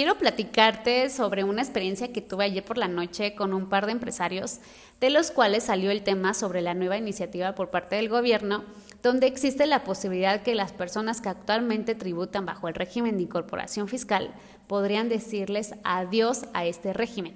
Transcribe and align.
quiero 0.00 0.16
platicarte 0.16 1.10
sobre 1.10 1.44
una 1.44 1.60
experiencia 1.60 2.10
que 2.10 2.22
tuve 2.22 2.46
ayer 2.46 2.64
por 2.64 2.78
la 2.78 2.88
noche 2.88 3.34
con 3.34 3.52
un 3.52 3.68
par 3.68 3.84
de 3.84 3.92
empresarios, 3.92 4.60
de 4.98 5.10
los 5.10 5.30
cuales 5.30 5.64
salió 5.64 5.90
el 5.90 6.00
tema 6.00 6.32
sobre 6.32 6.62
la 6.62 6.72
nueva 6.72 6.96
iniciativa 6.96 7.54
por 7.54 7.68
parte 7.68 7.96
del 7.96 8.08
gobierno, 8.08 8.64
donde 9.02 9.26
existe 9.26 9.66
la 9.66 9.84
posibilidad 9.84 10.40
que 10.40 10.54
las 10.54 10.72
personas 10.72 11.20
que 11.20 11.28
actualmente 11.28 11.94
tributan 11.94 12.46
bajo 12.46 12.66
el 12.66 12.76
régimen 12.76 13.18
de 13.18 13.24
incorporación 13.24 13.88
fiscal 13.88 14.30
podrían 14.68 15.10
decirles 15.10 15.74
adiós 15.84 16.46
a 16.54 16.64
este 16.64 16.94
régimen. 16.94 17.34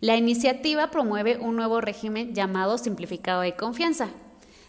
La 0.00 0.16
iniciativa 0.16 0.90
promueve 0.90 1.36
un 1.36 1.56
nuevo 1.56 1.82
régimen 1.82 2.34
llamado 2.34 2.78
simplificado 2.78 3.42
de 3.42 3.54
confianza, 3.54 4.08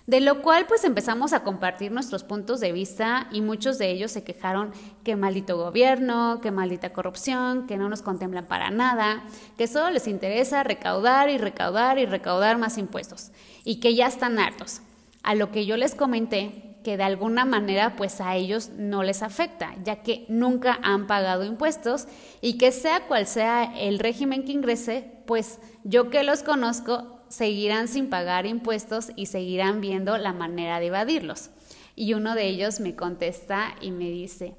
de 0.10 0.22
lo 0.22 0.42
cual 0.42 0.66
pues 0.66 0.86
empezamos 0.86 1.34
a 1.34 1.44
compartir 1.44 1.92
nuestros 1.92 2.24
puntos 2.24 2.60
de 2.60 2.72
vista 2.72 3.28
y 3.32 3.42
muchos 3.42 3.78
de 3.78 3.92
ellos 3.92 4.10
se 4.10 4.24
quejaron 4.24 4.72
que 5.04 5.16
maldito 5.16 5.56
gobierno, 5.56 6.40
que 6.42 6.50
maldita 6.50 6.94
corrupción, 6.94 7.68
que 7.68 7.78
no 7.78 7.90
nos 7.90 8.02
contemplan 8.02 8.48
para 8.48 8.72
nada, 8.72 9.24
que 9.56 9.68
solo 9.68 9.92
les 9.92 10.08
interesa 10.08 10.64
recaudar 10.64 11.30
y 11.30 11.38
recaudar 11.38 12.00
y 12.00 12.08
recaudar 12.08 12.58
más 12.58 12.80
impuestos 12.80 13.30
y 13.64 13.80
que 13.80 13.94
ya 13.94 14.08
están 14.08 14.40
hartos. 14.40 14.82
A 15.22 15.36
lo 15.36 15.52
que 15.52 15.68
yo 15.68 15.78
les 15.78 15.94
comenté 15.94 16.80
que 16.84 16.98
de 16.98 17.04
alguna 17.04 17.46
manera 17.46 17.96
pues 17.96 18.20
a 18.20 18.36
ellos 18.36 18.70
no 18.78 19.04
les 19.04 19.22
afecta, 19.22 19.76
ya 19.84 19.98
que 19.98 20.26
nunca 20.28 20.80
han 20.82 21.06
pagado 21.06 21.44
impuestos 21.44 22.08
y 22.42 22.58
que 22.58 22.72
sea 22.72 23.02
cual 23.02 23.28
sea 23.28 23.78
el 23.78 24.00
régimen 24.00 24.44
que 24.44 24.54
ingrese, 24.54 25.22
pues 25.28 25.60
yo 25.84 26.10
que 26.10 26.24
los 26.24 26.42
conozco 26.42 27.19
seguirán 27.30 27.88
sin 27.88 28.10
pagar 28.10 28.46
impuestos 28.46 29.12
y 29.16 29.28
seguirán 29.28 29.82
viendo 29.82 30.18
la 30.18 30.34
manera 30.34 30.80
de 30.80 30.88
evadirlos. 30.88 31.50
Y 31.96 32.14
uno 32.14 32.36
de 32.36 32.48
ellos 32.48 32.80
me 32.80 32.96
contesta 32.96 33.76
y 33.82 33.92
me 33.92 34.10
dice, 34.10 34.56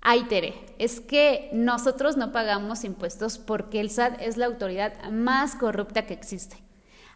ay 0.00 0.24
Tere, 0.24 0.54
es 0.78 1.00
que 1.00 1.48
nosotros 1.52 2.16
no 2.16 2.32
pagamos 2.32 2.84
impuestos 2.84 3.38
porque 3.38 3.80
el 3.80 3.90
SAT 3.90 4.20
es 4.20 4.36
la 4.36 4.46
autoridad 4.46 5.10
más 5.10 5.56
corrupta 5.56 6.06
que 6.06 6.14
existe. 6.14 6.56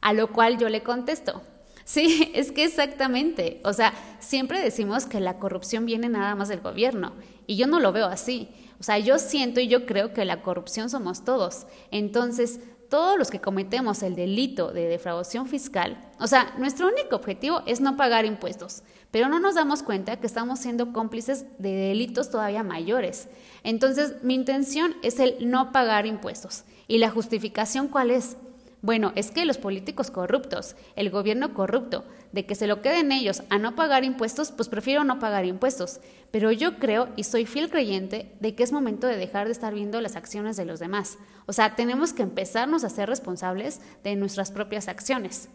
A 0.01 0.13
lo 0.13 0.33
cual 0.33 0.59
yo 0.59 0.69
le 0.69 0.83
contesto, 0.83 1.43
sí, 1.85 2.31
es 2.35 2.53
que 2.53 2.65
exactamente, 2.65 3.61
o 3.65 3.73
sea, 3.73 3.93
siempre 4.19 4.61
decimos 4.61 5.07
que 5.07 5.21
la 5.21 5.39
corrupción 5.39 5.87
viene 5.87 6.09
nada 6.09 6.35
más 6.35 6.49
del 6.49 6.61
gobierno 6.61 7.13
y 7.47 7.57
yo 7.57 7.67
no 7.67 7.81
lo 7.81 7.93
veo 7.93 8.07
así. 8.07 8.49
O 8.81 8.83
sea, 8.83 8.99
yo 8.99 9.19
siento 9.19 9.61
y 9.61 9.69
yo 9.69 9.85
creo 9.85 10.15
que 10.15 10.25
la 10.25 10.41
corrupción 10.41 10.89
somos 10.89 11.23
todos. 11.23 11.67
Entonces, 11.91 12.61
todos 12.91 13.17
los 13.17 13.31
que 13.31 13.41
cometemos 13.41 14.03
el 14.03 14.15
delito 14.15 14.73
de 14.73 14.89
defraudación 14.89 15.47
fiscal, 15.47 15.97
o 16.19 16.27
sea, 16.27 16.53
nuestro 16.59 16.89
único 16.89 17.17
objetivo 17.17 17.63
es 17.65 17.81
no 17.81 17.97
pagar 17.97 18.27
impuestos, 18.27 18.83
pero 19.11 19.29
no 19.29 19.41
nos 19.41 19.55
damos 19.55 19.83
cuenta 19.83 20.19
que 20.19 20.27
estamos 20.27 20.59
siendo 20.59 20.93
cómplices 20.93 21.47
de 21.59 21.73
delitos 21.73 22.31
todavía 22.31 22.63
mayores. 22.63 23.29
Entonces, 23.65 24.17
mi 24.23 24.35
intención 24.35 24.95
es 25.03 25.19
el 25.19 25.51
no 25.51 25.73
pagar 25.73 26.05
impuestos. 26.05 26.65
¿Y 26.87 26.99
la 26.99 27.11
justificación 27.11 27.89
cuál 27.89 28.11
es? 28.11 28.37
Bueno, 28.83 29.13
es 29.15 29.31
que 29.31 29.45
los 29.45 29.59
políticos 29.59 30.11
corruptos, 30.11 30.75
el 30.97 31.11
gobierno 31.11 31.53
corrupto, 31.53 32.05
de 32.33 32.47
que 32.47 32.55
se 32.55 32.67
lo 32.67 32.81
queden 32.81 33.13
ellos 33.13 33.43
a 33.51 33.59
no 33.59 33.75
pagar 33.75 34.05
impuestos, 34.05 34.53
pues 34.53 34.71
prefiero 34.71 35.05
no 35.05 35.19
pagar 35.19 35.45
impuestos. 35.45 36.01
Pero 36.31 36.51
yo 36.51 36.79
creo 36.79 37.09
y 37.15 37.25
soy 37.25 37.45
fiel 37.45 37.69
creyente 37.69 38.35
de 38.41 38.55
que 38.55 38.63
es 38.63 38.73
momento 38.73 39.07
de 39.07 39.19
dejar 39.19 39.47
de 39.47 39.53
estar 39.53 39.75
viendo 39.75 40.01
las 40.01 40.17
acciones 40.17 40.57
de 40.57 40.65
los 40.65 40.81
demás. 40.81 41.19
O 41.45 41.53
sea, 41.53 41.77
tenemos 41.77 42.15
que 42.15 42.23
empezarnos 42.23 42.83
a 42.85 42.89
ser 42.89 43.09
responsables 43.09 43.83
de 44.03 44.17
nuestras 44.17 44.51
propias 44.51 44.89
acciones. 44.89 45.51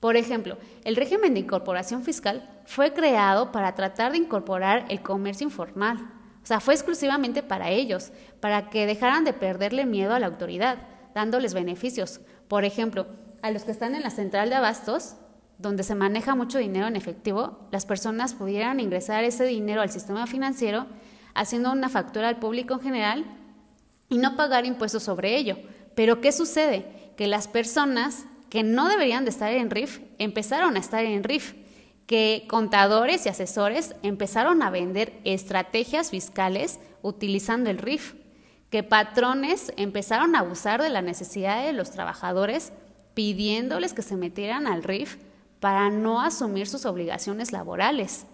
Por 0.00 0.16
ejemplo, 0.16 0.58
el 0.84 0.96
régimen 0.96 1.34
de 1.34 1.40
incorporación 1.40 2.02
fiscal 2.02 2.50
fue 2.64 2.92
creado 2.92 3.52
para 3.52 3.74
tratar 3.76 4.10
de 4.12 4.18
incorporar 4.18 4.86
el 4.88 5.02
comercio 5.02 5.44
informal. 5.44 5.98
O 6.42 6.46
sea, 6.46 6.60
fue 6.60 6.74
exclusivamente 6.74 7.42
para 7.42 7.70
ellos, 7.70 8.12
para 8.40 8.70
que 8.70 8.86
dejaran 8.86 9.24
de 9.24 9.32
perderle 9.32 9.86
miedo 9.86 10.14
a 10.14 10.20
la 10.20 10.26
autoridad, 10.26 10.78
dándoles 11.16 11.54
beneficios, 11.54 12.20
por 12.46 12.66
ejemplo, 12.66 13.06
a 13.40 13.50
los 13.50 13.64
que 13.64 13.70
están 13.70 13.94
en 13.94 14.02
la 14.02 14.10
central 14.10 14.50
de 14.50 14.56
abastos, 14.56 15.14
donde 15.56 15.82
se 15.82 15.94
maneja 15.94 16.34
mucho 16.34 16.58
dinero 16.58 16.88
en 16.88 16.94
efectivo, 16.94 17.66
las 17.70 17.86
personas 17.86 18.34
pudieran 18.34 18.80
ingresar 18.80 19.24
ese 19.24 19.44
dinero 19.44 19.80
al 19.80 19.90
sistema 19.90 20.26
financiero 20.26 20.84
haciendo 21.32 21.72
una 21.72 21.88
factura 21.88 22.28
al 22.28 22.38
público 22.38 22.74
en 22.74 22.80
general 22.80 23.24
y 24.10 24.18
no 24.18 24.36
pagar 24.36 24.66
impuestos 24.66 25.04
sobre 25.04 25.36
ello. 25.36 25.56
Pero 25.94 26.20
¿qué 26.20 26.32
sucede? 26.32 27.14
Que 27.16 27.28
las 27.28 27.48
personas 27.48 28.26
que 28.50 28.62
no 28.62 28.86
deberían 28.86 29.24
de 29.24 29.30
estar 29.30 29.50
en 29.50 29.70
RIF 29.70 30.00
empezaron 30.18 30.76
a 30.76 30.80
estar 30.80 31.02
en 31.02 31.24
RIF, 31.24 31.54
que 32.06 32.44
contadores 32.46 33.24
y 33.24 33.30
asesores 33.30 33.96
empezaron 34.02 34.62
a 34.62 34.68
vender 34.68 35.18
estrategias 35.24 36.10
fiscales 36.10 36.78
utilizando 37.00 37.70
el 37.70 37.78
RIF 37.78 38.25
que 38.70 38.82
patrones 38.82 39.72
empezaron 39.76 40.34
a 40.34 40.40
abusar 40.40 40.82
de 40.82 40.90
la 40.90 41.02
necesidad 41.02 41.64
de 41.64 41.72
los 41.72 41.90
trabajadores 41.90 42.72
pidiéndoles 43.14 43.94
que 43.94 44.02
se 44.02 44.16
metieran 44.16 44.66
al 44.66 44.82
RIF 44.82 45.16
para 45.60 45.88
no 45.90 46.20
asumir 46.20 46.68
sus 46.68 46.84
obligaciones 46.84 47.52
laborales. 47.52 48.26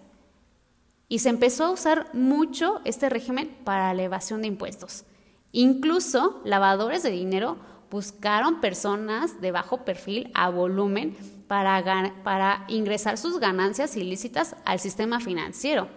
Y 1.07 1.19
se 1.19 1.29
empezó 1.29 1.65
a 1.65 1.71
usar 1.71 2.09
mucho 2.13 2.81
este 2.83 3.09
régimen 3.09 3.55
para 3.63 3.93
la 3.93 4.03
evasión 4.03 4.41
de 4.41 4.47
impuestos. 4.47 5.05
Incluso 5.51 6.41
lavadores 6.43 7.03
de 7.03 7.11
dinero 7.11 7.57
buscaron 7.91 8.59
personas 8.59 9.39
de 9.39 9.51
bajo 9.51 9.85
perfil 9.85 10.31
a 10.33 10.49
volumen 10.49 11.15
para, 11.47 12.11
para 12.23 12.65
ingresar 12.67 13.19
sus 13.19 13.39
ganancias 13.39 13.95
ilícitas 13.95 14.55
al 14.65 14.79
sistema 14.79 15.19
financiero. 15.19 15.87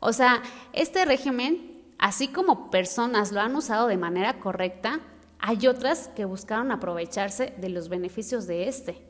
O 0.00 0.12
sea, 0.12 0.42
este 0.72 1.04
régimen 1.04 1.75
Así 1.98 2.28
como 2.28 2.70
personas 2.70 3.32
lo 3.32 3.40
han 3.40 3.56
usado 3.56 3.86
de 3.86 3.96
manera 3.96 4.38
correcta, 4.38 5.00
hay 5.38 5.66
otras 5.66 6.08
que 6.08 6.24
buscaron 6.24 6.70
aprovecharse 6.70 7.54
de 7.58 7.68
los 7.68 7.88
beneficios 7.88 8.46
de 8.46 8.68
este. 8.68 9.02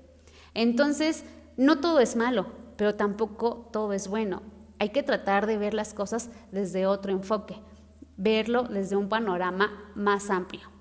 Entonces, 0.55 1.25
no 1.57 1.81
todo 1.81 2.01
es 2.01 2.17
malo, 2.17 2.47
pero 2.77 2.95
tampoco 2.95 3.69
todo 3.73 3.93
es 3.93 4.09
bueno. 4.09 4.43
Hay 4.79 4.91
que 4.91 5.03
tratar 5.03 5.47
de 5.47 5.59
ver 5.59 5.75
las 5.75 5.95
cosas 5.95 6.31
desde 6.53 6.87
otro 6.87 7.13
enfoque, 7.13 7.57
verlo 8.17 8.65
desde 8.65 8.97
un 8.97 9.09
panorama 9.09 9.71
más 9.95 10.31
amplio. 10.31 10.76